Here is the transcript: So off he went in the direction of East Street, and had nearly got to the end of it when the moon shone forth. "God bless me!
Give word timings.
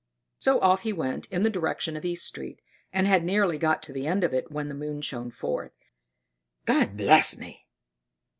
So 0.39 0.59
off 0.61 0.81
he 0.81 0.91
went 0.91 1.27
in 1.27 1.43
the 1.43 1.49
direction 1.51 1.95
of 1.95 2.03
East 2.03 2.25
Street, 2.25 2.59
and 2.91 3.05
had 3.05 3.23
nearly 3.23 3.59
got 3.59 3.83
to 3.83 3.93
the 3.93 4.07
end 4.07 4.23
of 4.23 4.33
it 4.33 4.51
when 4.51 4.67
the 4.67 4.73
moon 4.73 5.03
shone 5.03 5.29
forth. 5.29 5.73
"God 6.65 6.97
bless 6.97 7.37
me! 7.37 7.67